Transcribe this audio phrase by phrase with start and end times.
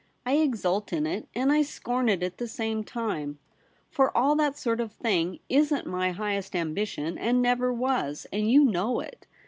[0.25, 3.37] I exult in it, and I scorn it at the same time;
[3.91, 8.49] for all that sort of thing isn't my highest am bition, and never was, and
[8.49, 9.27] you know it.